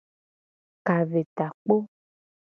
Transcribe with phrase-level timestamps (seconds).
[0.85, 1.75] Ka ve takpo.